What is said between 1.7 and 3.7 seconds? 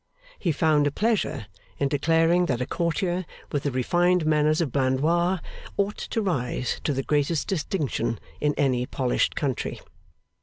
in declaring that a courtier with